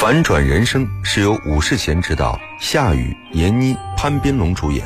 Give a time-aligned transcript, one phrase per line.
[0.00, 4.82] 反转人生是由武世贤执导，夏雨、闫妮、潘斌龙主演，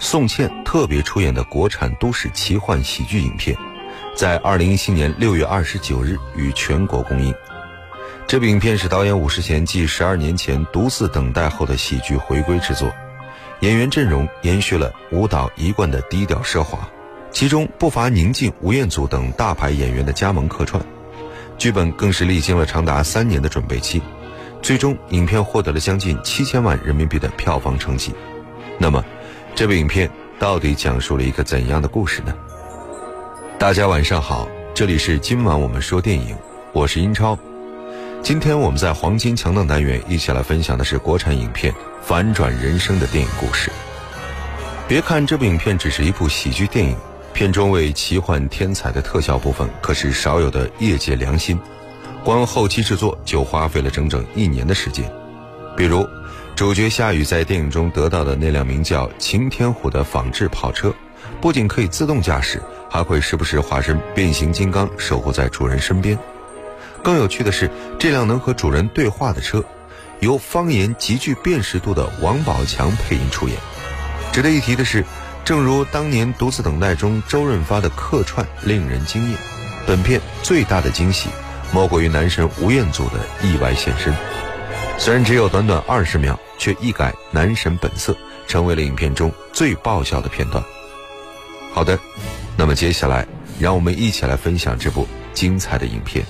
[0.00, 3.56] 宋茜特别出演的国产都市奇幻喜剧影片，
[4.16, 7.32] 在二零一七年六月二十九日与全国公映。
[8.26, 12.92] 这部影片是导演武世贤继十二年前独自等待后的喜剧回归之作，
[13.60, 16.80] 演员阵容延续了舞蹈一贯的低调奢华，
[17.30, 20.84] 其中不乏宁静、吴彦祖等大牌演员的加盟客串，
[21.56, 24.02] 剧本更是历经了长达三年的准备期。
[24.60, 28.12] 最终，影片获得了将近七千万人民币的票房成绩。
[28.78, 29.02] 那么，
[29.54, 32.34] 这部影片到底讲述了一个怎样的故事呢？
[33.58, 36.36] 大家晚上好，这里是今晚我们说电影，
[36.72, 37.38] 我是英超。
[38.22, 41.72] 今天我们在黄金强档单元一起来分享的是国产影片
[42.02, 43.70] 《反转人生》的电影故事。
[44.86, 46.96] 别看这部影片只是一部喜剧电影，
[47.32, 51.58] 片中为奇幻天才的特效部分可是少有的业界良心。
[52.28, 55.10] 光后期制作就花费了整整一年的时间，
[55.74, 56.06] 比如，
[56.54, 60.92] 主角夏雨在电影中得到的那辆名叫“擎天虎”的仿制跑车，
[61.40, 66.18] 不仅可以自动驾驶，还会时不时化身变形金刚守护在主人身边。
[67.02, 69.64] 更有趣的是，这辆能和主人对话的车，
[70.20, 73.56] 由方言极具辨识度的王宝强配音出演。
[74.34, 75.02] 值得一提的是，
[75.46, 79.38] 正如当年《独自等待》中周润发的客串令人惊艳，
[79.86, 81.30] 本片最大的惊喜。
[81.72, 84.12] 莫过于男神吴彦祖的意外现身，
[84.98, 88.16] 虽然只有短短二十秒，却一改男神本色，
[88.46, 90.64] 成为了影片中最爆笑的片段。
[91.72, 91.98] 好的，
[92.56, 93.26] 那么接下来，
[93.60, 96.24] 让我们一起来分享这部精彩的影片。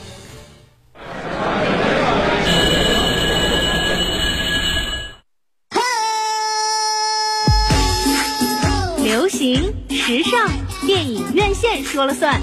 [9.02, 10.50] 流行时尚，
[10.86, 12.38] 电影院线说了算。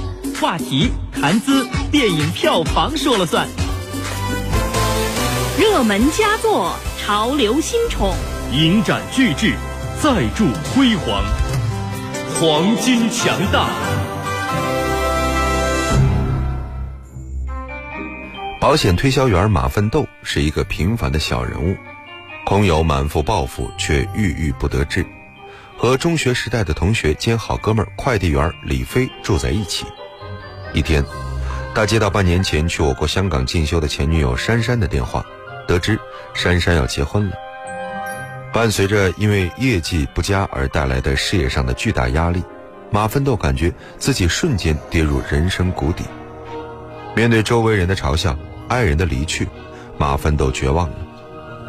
[0.46, 3.48] 话题谈资，电影票房说了算；
[5.60, 8.14] 热门佳作，潮流新宠，
[8.54, 9.56] 影展巨制，
[10.00, 11.24] 再铸辉煌，
[12.36, 13.68] 黄金强大。
[18.62, 21.76] 保险推销员马奋斗是一个平凡的小人物，
[22.46, 25.04] 空有满腹抱负，却郁郁不得志。
[25.76, 29.88] 和中学时代的同学兼好哥们快递员李飞住在一起。
[30.76, 31.02] 一天，
[31.74, 35.26] 他接到半年前去我国香港进修的前女友珊珊的电话，
[35.66, 35.98] 得知
[36.34, 37.36] 珊珊要结婚了。
[38.52, 42.44] 伴随着因为业绩不佳而带来的事业上的巨大压力，
[42.92, 46.04] 马奋斗感觉自己瞬间跌入人生谷底。
[47.16, 48.38] 面对周围人的嘲笑、
[48.68, 49.48] 爱人的离去，
[49.98, 50.98] 马奋斗绝望了。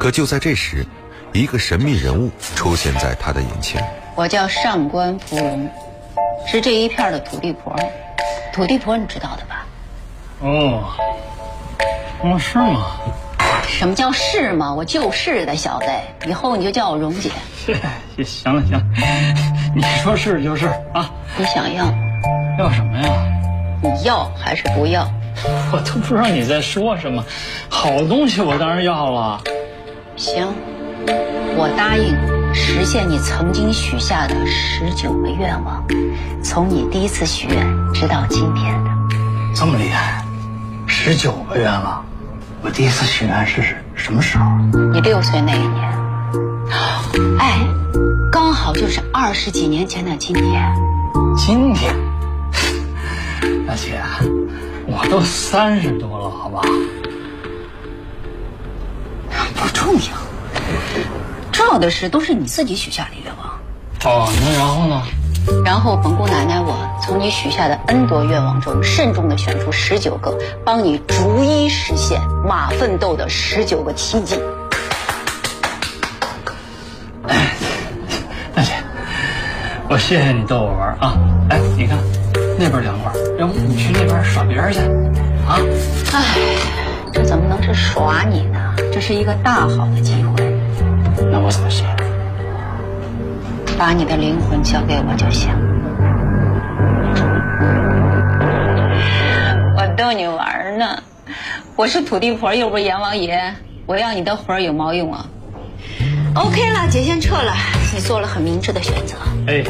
[0.01, 0.85] 可就在这时，
[1.33, 3.81] 一个神秘人物出现在他的眼前。
[4.17, 5.71] 我叫上官芙蓉，
[6.45, 7.73] 是这一片的土地婆。
[8.57, 9.67] 土地婆，你知道的吧？
[10.41, 10.83] 哦，
[12.23, 12.87] 哦，是吗？
[13.69, 14.73] 什么叫是吗？
[14.73, 15.87] 我就是的，小子，
[16.27, 17.31] 以后你就叫我蓉姐。
[18.25, 18.83] 行了行，
[19.75, 21.11] 你说是就是啊。
[21.37, 21.85] 你想要？
[22.59, 23.13] 要什么呀？
[23.83, 25.07] 你要还是不要？
[25.71, 27.23] 我都不知道你在说什么。
[27.69, 29.39] 好东西我当然要了。
[30.17, 30.47] 行，
[31.59, 32.36] 我答应。
[32.59, 35.85] 实现你曾经许下的十九个愿望，
[36.43, 38.91] 从你第一次许愿直到今天的，
[39.55, 40.25] 这么厉害，
[40.87, 42.03] 十九个愿望。
[42.63, 44.45] 我第一次许愿是什么时候？
[44.93, 45.93] 你六岁那一年。
[47.39, 47.61] 哎，
[48.33, 50.75] 刚好就是二十几年前的今天。
[51.37, 51.95] 今天，
[53.67, 54.01] 大姐，
[54.87, 56.63] 我都三十多了，好吧？
[59.55, 60.01] 不重要。
[61.57, 63.49] 重要的是，都是你自己许下的愿望。
[64.05, 65.03] 哦，那然后呢？
[65.65, 74.39] 然后本姑奶奶我从你许下的 N 多愿望中，慎重的选出十九个，帮你逐一实现马奋斗的十九个奇迹。
[77.27, 77.55] 哎，
[78.55, 78.73] 大姐，
[79.89, 81.17] 我谢谢你逗我玩啊！
[81.49, 81.97] 哎，你看
[82.59, 84.81] 那边凉快，要不你去那边耍别人去？
[85.49, 85.57] 啊？
[86.13, 86.23] 哎，
[87.15, 88.75] 这怎么能是耍你呢？
[88.93, 90.26] 这是一个大好的机会。
[91.47, 91.85] 那我怎么写？
[93.79, 95.55] 把你的灵魂交给我就行。
[99.77, 101.01] 我逗你玩呢，
[101.77, 103.55] 我是土地婆，又不是阎王爷，
[103.87, 105.25] 我要你的魂有毛用啊
[106.35, 107.53] ？OK 了，姐先撤了，
[107.95, 109.15] 你做了很明智的选择。
[109.47, 109.63] 哎，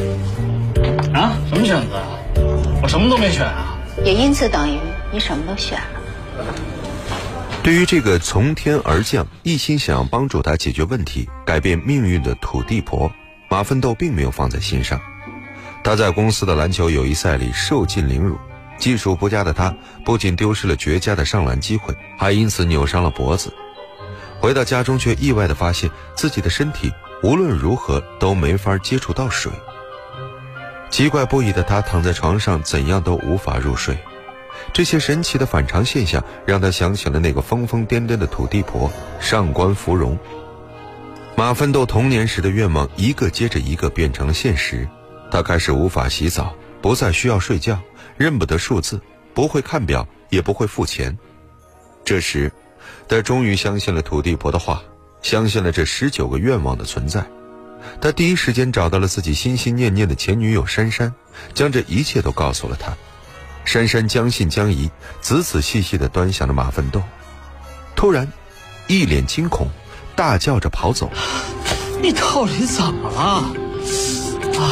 [1.12, 2.02] 啊，什么选择？
[2.82, 3.76] 我什么都没选啊。
[4.02, 4.79] 也因此等于
[5.12, 5.95] 你什么都选了。
[7.66, 13.10] 对于这个从天而降、一心想要帮助他解决问题、改变命运的土地婆，
[13.48, 15.00] 马奋斗并没有放在心上。
[15.82, 18.38] 他在公司的篮球友谊赛里受尽凌辱，
[18.78, 19.74] 技术不佳的他
[20.04, 23.52] 不仅丢失了绝佳的上篮机会，还因此扭伤了脖子。
[24.40, 26.92] 回到家中却意外的发现自己的身体
[27.24, 29.50] 无论如何都没法接触到水。
[30.88, 33.98] 奇怪不已的他躺在床上，怎样都无法入睡。
[34.76, 40.19] 这些神奇的反常现象让他想起了那个疯疯癫癫的土地婆上官芙蓉。
[41.34, 44.87] 马奋斗童年时的愿望一个接着一个变成了现实，
[45.31, 47.81] 他开始无法洗澡，不再需要睡觉，
[48.19, 49.00] 认不得数字，
[49.32, 51.17] 不会看表，也不会付钱。
[52.05, 52.52] 这时，
[53.08, 54.82] 他终于相信了土地婆的话，
[55.22, 57.26] 相信了这十九个愿望的存在。
[57.99, 61.14] 他第一时间找到了自己心心念念的前女友珊珊，
[61.55, 62.94] 将这一切都告诉了她。
[63.66, 64.88] 珊珊将信将疑，
[65.20, 67.02] 仔仔细细地端详着马奋斗，
[67.96, 68.26] 突然，
[68.86, 69.68] 一脸惊恐。
[70.14, 71.10] 大叫着跑走，
[72.00, 73.44] 你到底怎么了？
[74.56, 74.62] 啊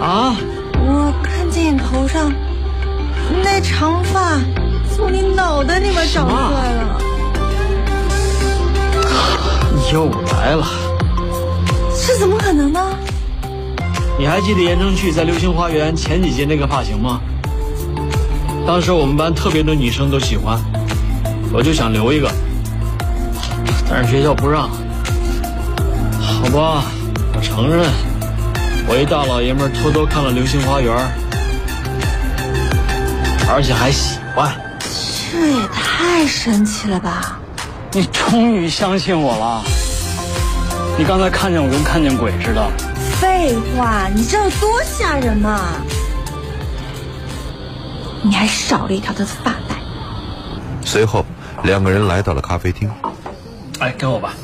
[0.00, 0.36] 啊！
[0.78, 2.32] 我看见你头上
[3.42, 4.38] 那长发
[4.94, 7.00] 从你脑袋里面长出来了。
[9.92, 10.64] 又来了！
[12.06, 12.96] 这怎么可能呢？
[14.16, 17.20] 你还记得言承旭在《流星花园》前几集那个发型吗？
[18.66, 20.58] 当时我们班特别多女生都喜欢，
[21.52, 22.30] 我就想留一个。
[23.88, 24.70] 但是学校不让，
[26.20, 26.84] 好吧，
[27.34, 27.90] 我承认，
[28.88, 30.96] 我一大老爷们偷偷看了《流星花园》，
[33.48, 34.54] 而且还喜欢。
[35.30, 37.38] 这也太神奇了吧！
[37.92, 39.62] 你终于相信我了。
[40.96, 42.70] 你刚才看见我跟看见鬼似的。
[43.20, 45.60] 废话，你知道多吓人吗？
[48.22, 49.76] 你还少了一条他的发带。
[50.84, 51.24] 随后，
[51.64, 52.90] 两个人来到了咖啡厅。
[53.80, 54.34] 哎，给我吧。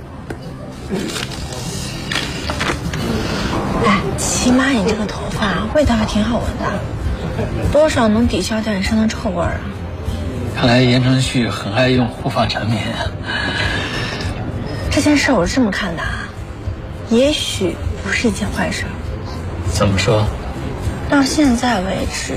[3.84, 6.80] 哎，起码你这个头发味道还挺好闻的，
[7.72, 9.60] 多少能抵消掉你身上的臭味儿啊。
[10.56, 13.06] 看来言承旭很爱用护发产品啊。
[14.90, 16.26] 这件事我是这么看的啊，
[17.10, 18.84] 也许不是一件坏事。
[19.72, 20.24] 怎么说？
[21.08, 22.34] 到现在为止，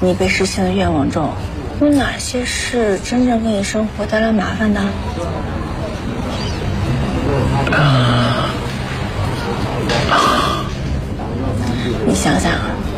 [0.00, 1.30] 你被实现的愿望中，
[1.80, 4.80] 有哪些是真正给你生活带来麻烦的？
[7.72, 8.48] 啊
[10.10, 10.64] 啊！
[12.06, 12.52] 你想想，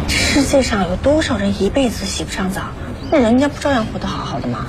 [0.09, 2.63] 世界上有多少人一辈子洗不上澡，
[3.11, 4.67] 那人家不照样活得好好的吗？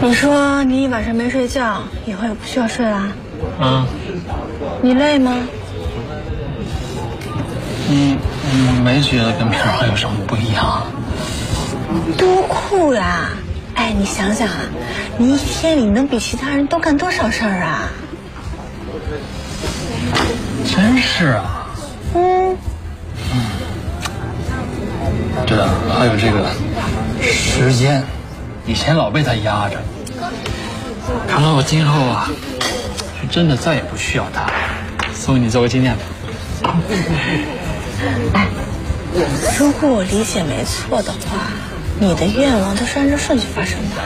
[0.00, 3.08] 你说你一晚上没睡觉，以后也不需要睡啦？
[3.60, 3.86] 嗯。
[4.82, 5.36] 你累吗？
[7.90, 8.16] 嗯，
[8.84, 10.86] 没觉得跟平常有什么不一样。
[12.16, 13.30] 多酷呀！
[13.74, 14.60] 哎，你想想啊，
[15.16, 17.88] 你一天里能比其他人多干多少事儿啊？
[20.66, 21.66] 真是啊。
[22.14, 22.56] 嗯。
[23.32, 23.40] 嗯。
[25.46, 25.68] 对了，
[25.98, 26.50] 还有这个
[27.22, 28.02] 时间，
[28.66, 29.76] 以前老被他压着。
[31.26, 32.30] 看来我今后啊，
[33.20, 34.52] 是真的再也不需要他了。
[35.14, 36.02] 送你做个纪念吧。
[38.34, 38.48] 哎，
[39.58, 41.50] 如果我理解没错的话。
[42.00, 43.96] 你的愿望都是按照顺序发生的。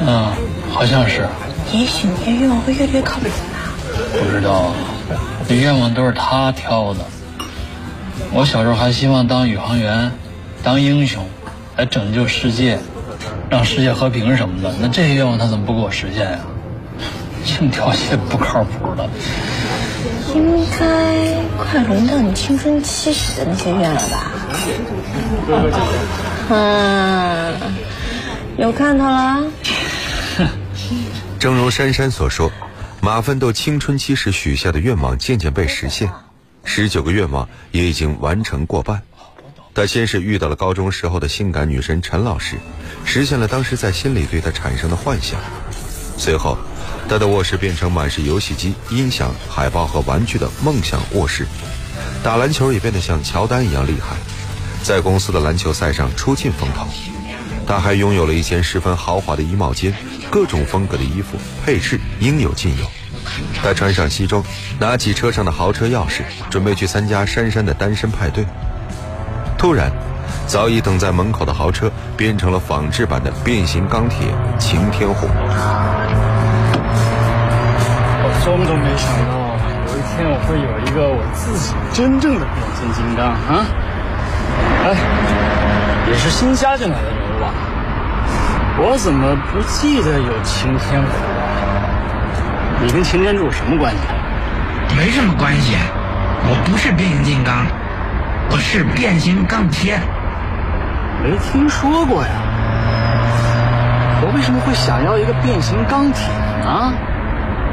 [0.00, 0.32] 嗯，
[0.72, 1.28] 好像是。
[1.72, 3.70] 也许你的愿望会越来越靠谱吧。
[4.12, 4.72] 不知道，
[5.48, 7.00] 这愿望都是他挑的。
[8.32, 10.10] 我小时候还希望当宇航员，
[10.64, 11.24] 当英雄，
[11.76, 12.80] 来拯救世界，
[13.48, 14.74] 让世界和平什么的。
[14.80, 16.38] 那这些愿望他怎么不给我实现呀？
[17.46, 19.08] 这么挑些不靠谱的。
[20.34, 24.32] 应该快轮到你青春期时的那些愿了吧？
[26.50, 27.54] 嗯，
[28.56, 29.44] 有看头了。
[31.38, 32.50] 正如珊珊所说，
[33.00, 36.10] 马奋斗青春期时许下的愿望渐渐被实现，
[36.64, 39.02] 十九个愿望也已经完成过半。
[39.72, 42.56] 他先是遇到了高中时候的性感女神陈老师，
[43.04, 45.40] 实现了当时在心里对他产生的幻想。
[46.20, 46.58] 随后，
[47.08, 51.46] 他的卧室变成满是游戏机、音响、海报和玩具的梦想卧室，
[52.22, 54.16] 打篮球也变得像乔丹一样厉害。
[54.82, 56.86] 在公司的篮球赛上出尽风头，
[57.66, 59.94] 他还拥有了一间十分豪华的衣帽间，
[60.30, 62.84] 各种风格的衣服配饰应有尽有。
[63.62, 64.44] 他穿上西装，
[64.78, 68.44] 拿起车上的豪车钥匙，准备去参加珊珊的单身派对。
[69.56, 69.90] 突然，
[70.50, 75.28] 早已等在门口的豪车变成了仿制版的变形钢铁擎天虎。
[78.18, 79.32] 我做梦都没想到，
[79.86, 83.64] 有一天我会有一个我自己真正的变形金刚啊！
[84.86, 84.90] 哎，
[86.10, 87.54] 也是新加进来的人物啊！
[88.82, 91.46] 我怎么不记得有擎天虎啊？
[92.82, 93.98] 你跟擎天柱什么关系？
[94.96, 95.76] 没什么关系，
[96.42, 97.64] 我不是变形金刚，
[98.50, 100.00] 我是变形钢铁。
[101.22, 102.30] 没听说过呀？
[104.22, 106.26] 我为什么会想要一个变形钢铁
[106.64, 106.92] 呢？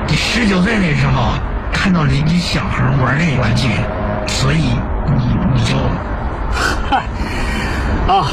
[0.08, 1.32] 你十九岁那时候
[1.72, 3.70] 看到邻居小孩玩那个玩具，
[4.28, 4.58] 所以
[5.08, 5.76] 你你就，
[6.90, 7.04] 嗨，
[8.08, 8.28] 啊，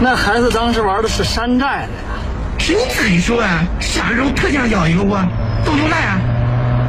[0.00, 2.16] 那孩子当时玩的是山寨的呀。
[2.58, 5.18] 是你自己说啊，小时候特想要一个我，
[5.64, 6.18] 多多大呀？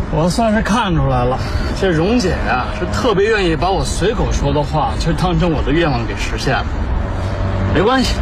[0.09, 1.37] 我算是看出来了，
[1.79, 6.65] 这蓉姐啊、是特别愿意把我随口说的话，就当成我的愿望给实现了。
[7.77, 8.15] 没关系，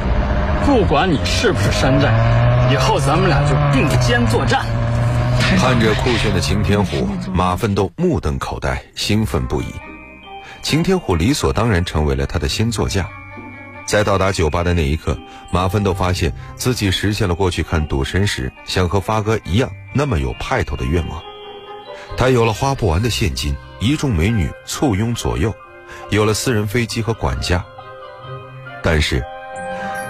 [0.65, 2.11] 不管你是不是山寨，
[2.73, 4.65] 以后咱们俩就并肩作战。
[5.57, 9.67] 看着酷炫的擎天虎，马奋斗目瞪口呆，兴奋不已。
[10.61, 13.07] 擎天虎理所当然成为了他的新座驾。
[13.85, 15.17] 在到达酒吧的那一刻，
[15.51, 21.23] 马奋斗发现自己实现了过去看赌神时想和发哥一样那么有派头的愿望。
[22.17, 25.53] 他有了花不完的现金，一众美女簇拥左右，
[26.09, 27.63] 有了私人飞机和管家。
[28.83, 29.23] 但是，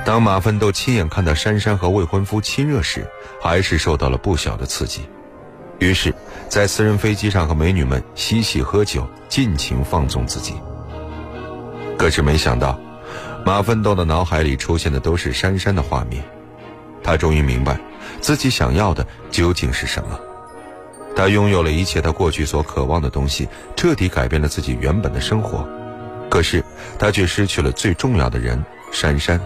[0.06, 3.06] 当马奋斗亲眼看到珊珊和未婚夫亲热时，
[3.42, 5.02] 还是受到了不小的刺激。
[5.80, 6.14] 于是，
[6.48, 10.54] 在私人飞机上和美女们嬉戏喝酒，尽情放纵自己。
[11.98, 12.80] 可是没想到，
[13.44, 16.24] 马奋斗的脑海里出现的都是珊珊的画面。
[17.04, 17.76] 他终于明白，
[18.22, 20.20] 自己想要的究竟是什么。
[21.16, 25.68] 他拥有了一切他过去所渴望的东西，彻底改变了自己原本的生活。
[26.30, 26.64] 可是，
[27.00, 29.40] 他却失去了最重要的人——珊珊。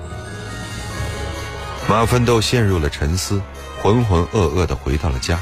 [1.90, 3.42] 马奋斗陷入了沉思，
[3.82, 5.40] 浑浑噩噩地回到了家。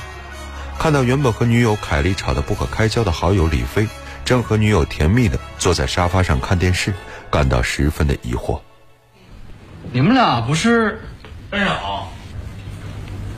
[0.79, 3.85] 看到原本和女友凯莉吵得不可开交的好友李飞，
[4.23, 6.93] 正和女友甜蜜地坐在沙发上看电视，
[7.29, 8.61] 感到十分的疑惑。
[9.91, 11.01] 你们俩不是？
[11.51, 12.07] 分手，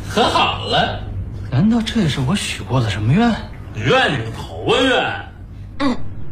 [0.07, 1.01] 和好了，
[1.49, 3.33] 难道这也是我许过的什么愿？
[3.73, 5.28] 愿你个头啊愿！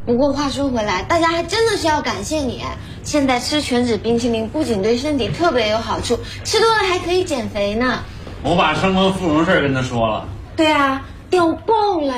[0.08, 2.64] 嗯，不过话说回来，大家还真的是要感谢你。
[3.04, 8.00] 现在吃全脂冰淇淋不仅对身体特别有好处，吃多了还可以减肥呢。
[8.42, 12.16] 我把生活富荣事儿跟他说了，对啊，掉爆了！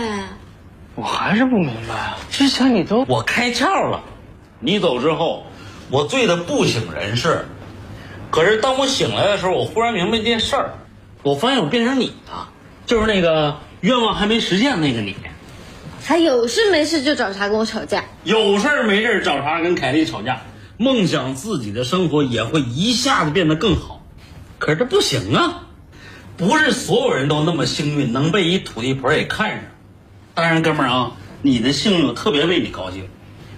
[0.93, 3.99] 我还是不明白啊，之前你都我开窍了。
[4.59, 5.43] 你走之后，
[5.89, 7.45] 我醉得不省人事。
[8.29, 10.73] 可是当我醒来的时候，我忽然明白一件事儿，
[11.23, 12.47] 我发现我变成你了，
[12.85, 15.15] 就是那个愿望还没实现那个你。
[16.03, 20.41] 还有事没事就找茬跟我吵架，有事没事找茬跟凯莉吵架，
[20.77, 24.03] 梦想自己的生活也会一下子变得更好。
[24.57, 25.67] 可是这不行啊，
[26.35, 29.59] 不是所有人都那么幸运能被一土地婆给看上。
[30.33, 33.07] 当然，哥们儿啊，你的幸运我特别为你高兴。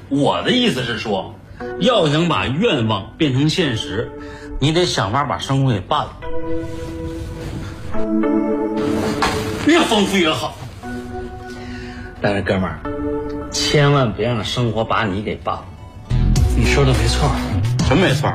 [0.10, 1.33] 我的意思是说，
[1.79, 4.12] 要想把愿望变成现实，
[4.60, 6.17] 你得想法把生活给办了，
[9.65, 10.57] 越丰富越好。
[12.22, 12.80] 但是，哥们儿，
[13.51, 15.63] 千万别让生活把你给绑了。
[16.56, 17.32] 你说的没错，
[17.90, 18.32] 真没错。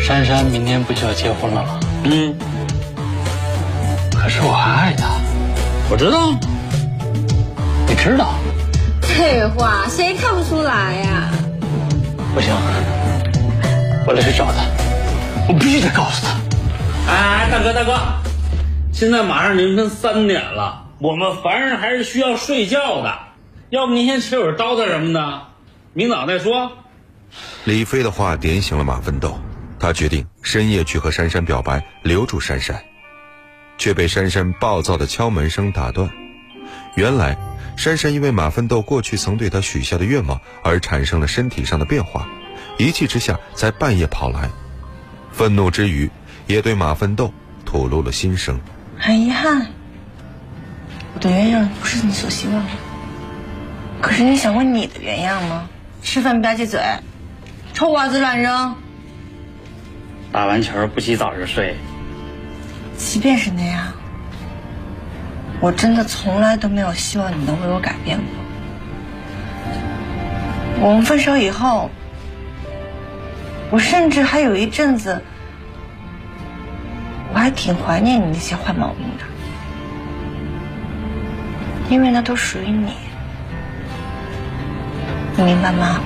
[0.00, 1.80] 珊珊明天不就要结婚了吗？
[2.02, 2.34] 嗯，
[4.12, 5.06] 可是我还爱她，
[5.88, 6.32] 我知道。
[7.86, 8.34] 你知道？
[9.02, 11.30] 废话，谁看不出来呀、
[12.34, 12.52] 不行，
[14.04, 14.64] 我得去找她，
[15.46, 16.32] 我必须得告诉她。
[17.12, 17.96] 哎，大哥大哥，
[18.90, 23.18] 现在马上凌晨三点了，我们凡人还是需要睡觉的。
[23.70, 25.48] 要不您先吃会儿刀子什么的，
[25.94, 26.70] 明早再说。
[27.64, 29.36] 李飞的话点醒了马奋斗，
[29.80, 32.80] 他决定深夜去和珊珊表白，留住珊珊，
[33.78, 36.08] 却被珊珊暴躁的敲门声打断。
[36.94, 37.36] 原来，
[37.76, 42.28] 珊珊因为马奋斗过去曾对她许下的愿望而产生了身体上的变化，
[42.78, 44.48] 一气之下在半夜跑来，
[45.32, 46.08] 愤怒之余，
[46.46, 48.60] 也对马奋斗吐露了心声。
[48.96, 49.66] 很遗憾，
[51.14, 52.70] 我的原样不是你所希望的。
[54.00, 55.68] 可是你想过你的原样吗？
[56.02, 56.80] 吃饭吧唧嘴，
[57.72, 58.74] 臭袜子乱扔。
[60.32, 61.76] 打完球不洗澡就睡，
[62.96, 63.92] 即便是那样，
[65.60, 68.26] 我真的从来都没有希望你能为我改变过。
[70.80, 71.88] 我们分手以后，
[73.70, 75.22] 我甚至还有一阵子，
[77.32, 79.24] 我还挺怀念你那些坏毛病的，
[81.92, 82.94] 因为那都属于你，
[85.36, 86.00] 你明白吗？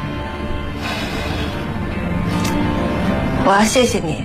[3.45, 4.25] 我要谢谢你。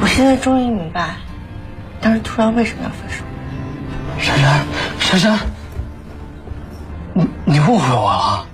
[0.00, 1.10] 我现在终于明白，
[2.00, 3.22] 当时突然为什么要分手。
[4.18, 4.66] 珊珊，
[4.98, 5.38] 珊珊，
[7.14, 8.44] 你你误会我了。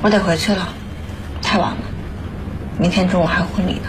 [0.00, 0.68] 我得回去了，
[1.42, 1.78] 太晚了，
[2.78, 3.88] 明天中午还有婚礼呢。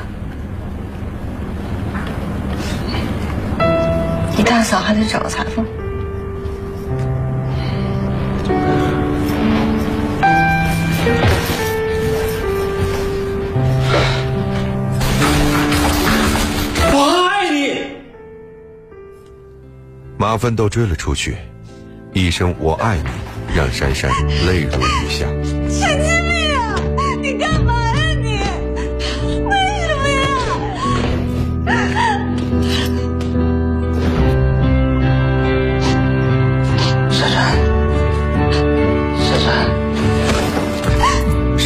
[4.41, 5.63] 你大嫂还得找个裁缝。
[16.91, 17.83] 我爱你。
[20.17, 21.35] 马奋斗追了出去
[22.11, 24.09] 一声我爱你让珊珊
[24.47, 25.60] 泪如雨下。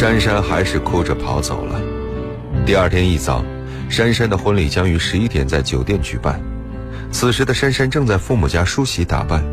[0.06, 1.80] 珊珊还是哭着跑走了。
[2.64, 3.44] 第二天一早，
[3.90, 6.40] 珊珊的婚礼将于十一点在酒店举办。
[7.10, 9.44] 此时的珊珊正在父母家梳洗打扮，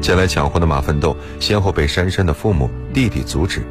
[0.00, 3.62] 前来抢婚的马奋斗先后被珊珊的父母、弟弟阻止，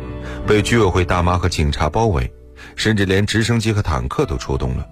[0.45, 2.31] 被居委会大妈和警察包围，
[2.75, 4.87] 甚至连直升机和坦克都出动了。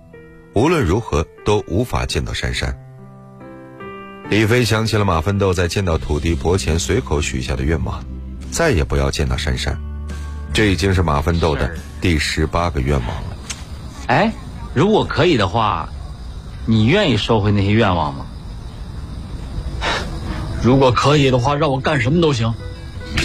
[0.55, 2.75] 无论如何都无法见到珊珊。
[4.31, 8.03] 李飞想起了马奋斗在见到土地婆前随口许下的愿望，
[8.49, 9.79] 再也不要见到珊珊。
[10.57, 11.69] 这已经是马奋斗的
[12.01, 13.37] 第十八个愿望了。
[14.07, 14.33] 哎，
[14.73, 15.87] 如果可以的话，
[16.65, 18.25] 你愿意收回那些愿望吗？
[20.63, 22.51] 如果可以的话，让我干什么都行。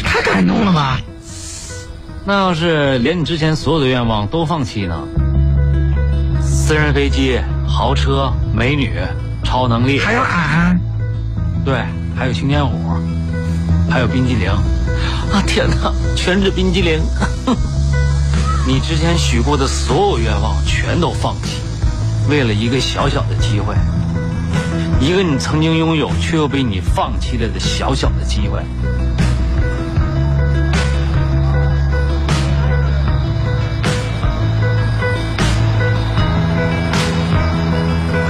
[0.05, 1.01] 太感动了吧？
[2.27, 5.03] 那要是连你之前所有的愿望都放弃呢？
[6.43, 8.93] 私人飞机、豪车、美女、
[9.43, 10.79] 超能力，还有俺，
[11.65, 11.83] 对，
[12.15, 12.77] 还有青天虎，
[13.89, 14.53] 还有冰激凌。
[15.33, 17.01] 啊天哪，全是冰激凌！
[18.67, 21.57] 你之前许过的所有愿望全都放弃，
[22.29, 23.75] 为了一个小小的机会，
[25.01, 28.61] 一个你曾经拥有却又被你放弃了的小小的机会。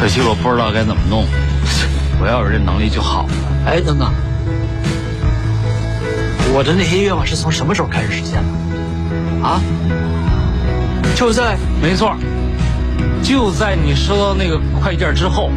[0.01, 1.27] 可惜我不知道该怎么弄，
[2.21, 3.33] 我要有这能力就好了。
[3.67, 4.13] 哎，等等，
[6.55, 9.47] 我的那些愿望是从什么时候开始实现的？
[9.47, 9.61] 啊？
[11.15, 12.15] 就在，没错，
[13.23, 15.51] 就在你收到那个快件之后。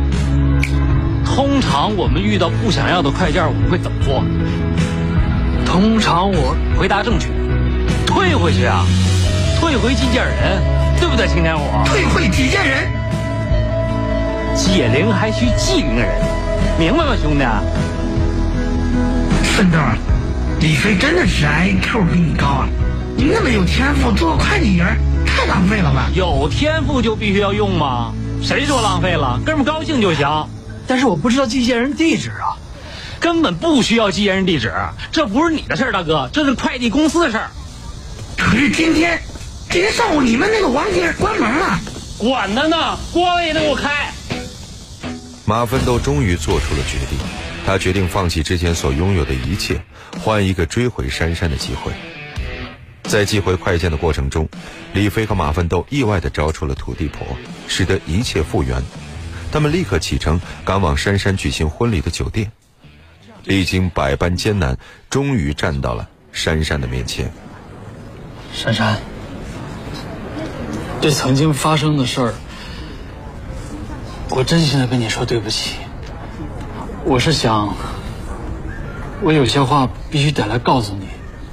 [1.25, 4.23] 通常我们遇到不想要的快件，我们会怎么做？
[5.65, 7.27] 通常我回答正确，
[8.05, 8.86] 退回去啊，
[9.60, 10.62] 退回寄件人，
[10.97, 11.65] 对不对，青天虎？
[11.84, 12.89] 退回寄件人。
[14.55, 16.08] 解铃还需系铃人，
[16.79, 17.43] 明白吗，兄弟？
[19.58, 19.77] 奋斗，
[20.59, 22.67] 李飞真的是 IQ 比你高啊！
[23.15, 26.09] 你那么有天赋，做个会计员太浪费了吧？
[26.15, 28.13] 有天赋就必须要用吗？
[28.41, 29.39] 谁说浪费了？
[29.45, 30.27] 哥们高兴就行。
[30.87, 32.57] 但是我不知道寄件人地址啊，
[33.19, 34.73] 根本不需要寄件人地址，
[35.11, 37.49] 这不是你的事儿，大哥，这是快递公司的事儿。
[38.37, 39.19] 可是今天，
[39.69, 41.79] 今天上午你们那个网点关门了，
[42.17, 44.11] 管他呢，关了也得给我开。
[45.45, 47.19] 马奋斗终于做出了决定，
[47.65, 49.82] 他决定放弃之前所拥有的一切，
[50.21, 51.91] 换一个追回珊珊的机会。
[53.04, 54.47] 在寄回快件的过程中，
[54.93, 57.25] 李飞和马奋斗意外地招出了土地婆，
[57.67, 58.84] 使得一切复原。
[59.51, 62.51] 他们立刻启程，赶往珊珊举行婚礼的酒店。
[63.43, 64.78] 历经百般艰难，
[65.10, 67.32] 终于站到了珊珊的面前。
[68.54, 68.99] 珊珊，
[71.01, 72.34] 这曾经发生的事儿，
[74.30, 75.75] 我真心的跟你说对不起。
[77.07, 77.75] 我是想，
[79.21, 81.07] 我有些话必须得来告诉你，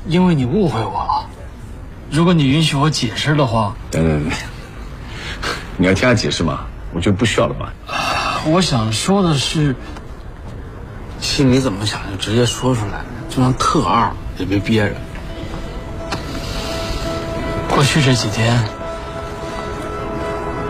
[0.07, 1.29] 因为你误会我了。
[2.11, 4.33] 如果你允许我解释的话，等等等，
[5.77, 6.61] 你要听他解释吗？
[6.95, 7.71] 我觉得不需要了吧。
[8.47, 9.77] 我想说的是，
[11.21, 14.97] 心里怎么想就直接说出来，就算特二也别憋着。
[17.69, 18.59] 过去这几天，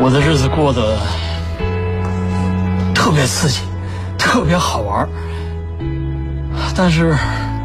[0.01, 0.99] 我的日子过得
[2.93, 3.61] 特别刺激，
[4.23, 5.09] 特别好玩
[6.77, 7.17] 但是，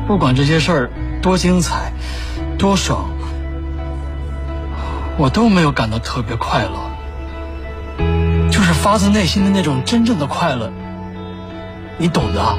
[0.08, 0.90] 不管这些事儿
[1.22, 1.94] 多精彩、
[2.58, 3.06] 多爽，
[5.18, 6.72] 我都没有感到特别快乐。
[8.50, 10.72] 就是发自内心的那种真正的快乐，
[12.00, 12.58] 你懂的。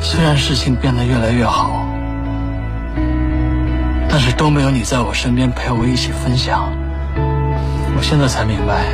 [0.00, 1.86] 虽然事情变得越来越好，
[4.08, 6.72] 但是都没有你在我身边陪我一起分享。
[7.94, 8.86] 我现在才明白，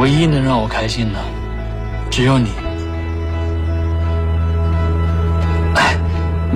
[0.00, 1.20] 唯一能让我开心的，
[2.10, 2.48] 只有你。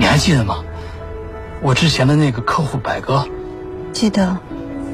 [0.01, 0.63] 你还记得吗？
[1.61, 3.23] 我之前的那个客户百哥，
[3.93, 4.35] 记得，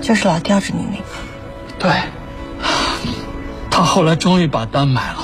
[0.01, 1.03] 就是老吊着你那个。
[1.79, 1.89] 对。
[3.71, 5.19] 他后来终于把单买了，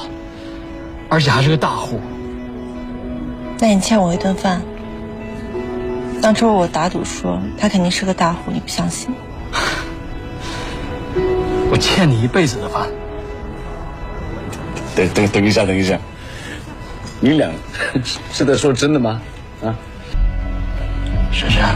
[1.09, 1.99] 而且还是个大户。
[3.59, 4.61] 那你欠我一顿饭。
[6.21, 9.09] 当初我打赌说他肯定是个大户，你不相信。
[11.69, 12.87] 我欠你一辈子的饭。
[14.95, 15.99] 等等等一下，等一下，
[17.19, 17.51] 你俩
[18.31, 19.21] 是在说真的吗？
[19.65, 19.75] 啊？
[21.31, 21.75] 珊珊，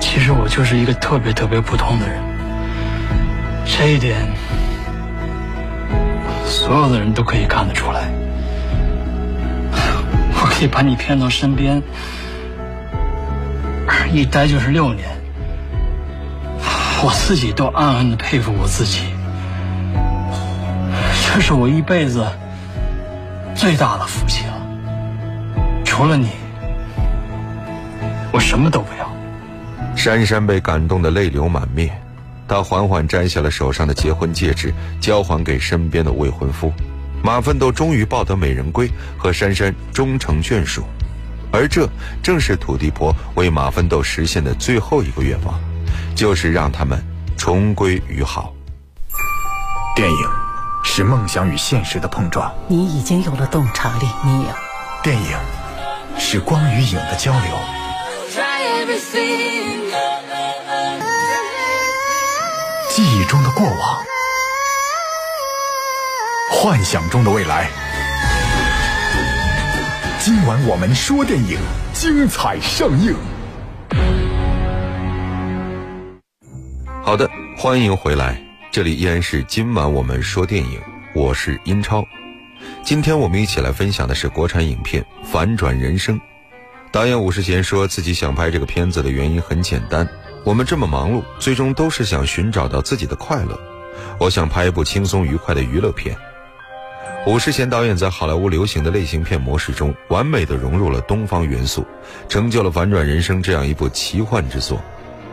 [0.00, 2.20] 其实我就是一个特别特别普通的人，
[3.64, 4.16] 这一点。
[6.46, 8.08] 所有的人都可以看得出来，
[10.34, 11.82] 我可以把你骗到身边，
[14.12, 15.08] 一待就是六年，
[17.02, 19.00] 我自己都暗暗的佩服我自己。
[21.26, 22.24] 这是我一辈子
[23.54, 24.54] 最大的福气了。
[25.84, 26.28] 除了你，
[28.34, 29.08] 我什么都不要。
[29.94, 32.02] 珊珊被感动得泪流满面，
[32.48, 36.72] 她缓缓摘下了手上的结婚戒指，交还给身边的未婚夫。
[37.22, 40.82] 马奋斗终于抱得美人归，和珊珊终成眷属。
[41.52, 41.88] 而这
[42.24, 45.54] 正是土地婆为马奋斗实现的最后一个愿望，
[46.16, 47.00] 就是让他们
[47.38, 48.52] 重归于好。
[49.94, 50.28] 电影
[50.82, 54.48] 是梦想与现实的碰撞，你已经有了洞察力，你有。
[55.04, 55.38] 电影
[56.18, 57.52] 是光与影的交流，
[62.90, 64.04] 记忆中的过往，
[66.50, 67.68] 幻想中的未来。
[70.20, 71.58] 今晚我们说电影，
[71.92, 73.14] 精彩上映。
[77.02, 80.80] 好的，欢迎回来，这里依然是今晚我们说电影，
[81.14, 82.04] 我是英超。
[82.82, 86.16] 今天我们一起来分享的是国产影片《反转人生》。
[86.94, 90.08] 导演武世贤说自己想拍这个片子的原因很简单：
[90.44, 93.58] 我们这么忙碌，最终都是想寻找到自己的快乐。
[94.16, 96.16] 我想拍一部轻松愉快的娱乐片。
[97.26, 101.84] 武世贤导演在好莱坞流行的类型片模式中，完美的融入了东方元素，
[102.28, 104.80] 成就了《反转人生》这样一部奇幻之作。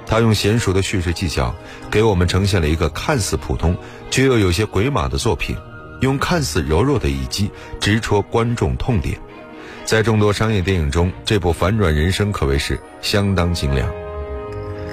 [0.08, 1.54] 他用娴熟的叙事技巧，
[1.92, 3.78] 给我们呈现了一个看似普通
[4.10, 5.56] 却又有些鬼马的作品，
[6.00, 9.16] 用看似柔弱的一击直戳观众痛点。
[9.92, 13.92] 在众多商业电影中，这部《反转人生》可谓是相当精良。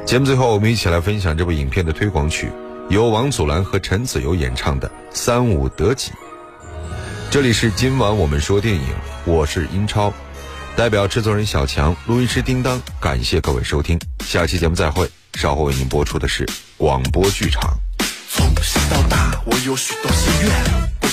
[0.04, 2.50] 节目最后，我们一起来分享这部影片的推广曲，
[2.88, 6.10] 由王祖蓝和陈子由演唱的《三五得几》。
[7.30, 8.82] 这里是今晚我们说电影，
[9.24, 10.12] 我是英超，
[10.74, 15.08] 代表制作人小强、录音师叮当，感谢各位收听，下期节目再会。
[15.34, 16.44] 稍后为您播出的是
[16.76, 17.72] 广播剧场。
[18.32, 20.50] 从小到大，我有许多心愿，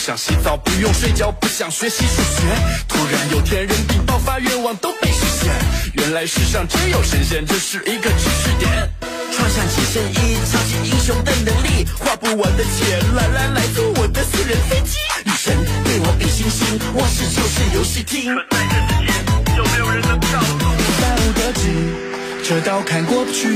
[0.05, 2.45] 想洗澡，不用睡觉，不想学习数学。
[2.87, 5.51] 突然有天，人品爆发，愿望都被实现。
[5.93, 8.87] 原来世上真有神仙，这是一个知识点。
[9.33, 14.99] 穿上紧身衣，超级英雄的能力，花不完的钱，来来来，坐我的私人飞机。
[15.25, 18.35] 女神对我比星星，我是就是游戏厅。
[18.35, 20.65] 可在这之前，有没有人能告诉我？
[21.01, 23.47] 三五得几，这道坎过不去。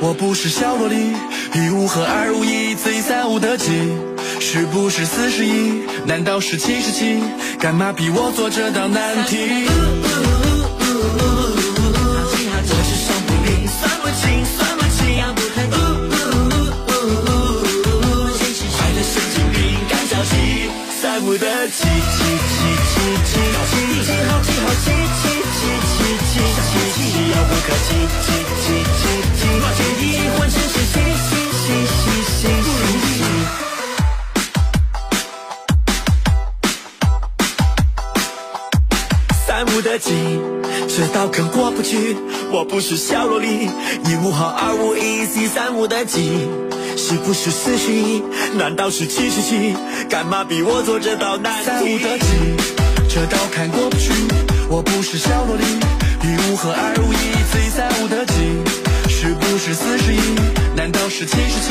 [0.00, 1.12] 我不是小萝莉，
[1.54, 3.70] 一五和二五一，Z 三五得几？
[4.44, 5.84] 是不是四十一？
[6.04, 7.22] 难道是七十七？
[7.60, 9.38] 干嘛逼我做这道难题？
[12.50, 14.98] 我智商不灵，算不清，算不清。
[18.76, 20.34] 快乐神经病，干着急，
[21.00, 21.86] 三五得几？
[21.86, 22.98] 几几几
[23.30, 23.38] 几
[23.70, 23.78] 几？
[24.04, 24.90] 几好几好几
[25.22, 27.30] 几几几几几几？
[27.30, 27.94] 要不客气，
[28.26, 28.26] 几
[28.58, 29.06] 几几
[29.38, 29.46] 几？
[29.72, 30.04] 决意
[30.36, 30.74] 换成是
[41.12, 42.16] 道坎过不去。
[42.50, 43.66] 我不是小萝莉，
[44.06, 46.48] 一五和二五一，C 三五的几？
[46.96, 48.22] 是不是四十一？
[48.54, 49.74] 难道是七十七？
[50.08, 51.64] 干嘛逼我做这道难题？
[51.64, 52.26] 三五得几？
[53.08, 54.12] 这道坎过不去。
[54.68, 57.16] 我不是小萝莉，一五和二五一
[57.52, 58.91] C 三五的几？
[59.22, 60.18] 是不是四十一？
[60.74, 61.70] 难道是七十七？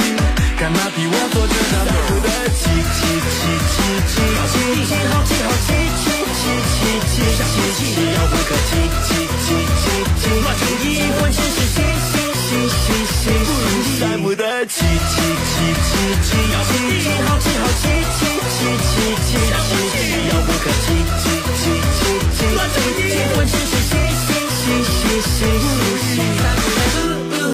[0.57, 2.63] 干嘛逼我做这道三五得几？
[2.95, 3.75] 几几几
[4.07, 4.15] 几
[4.47, 4.55] 几？
[4.87, 6.47] 几好几好几几几
[7.11, 8.07] 几几几？
[8.15, 9.51] 要不客气，几几
[9.83, 10.31] 几几？
[10.31, 12.87] 决意换成是七七七七
[13.19, 13.99] 七？
[13.99, 14.79] 三五得几？
[14.79, 15.91] 几几几
[16.23, 17.03] 几几？
[17.03, 18.95] 几好几好几几几几
[19.27, 19.35] 几
[19.99, 20.23] 几？
[20.31, 21.27] 要不客气，几
[21.59, 21.67] 几
[21.99, 21.99] 几
[22.31, 22.47] 几？
[22.71, 23.99] 决意换成是几
[24.55, 25.51] 几几几
[26.15, 26.31] 几？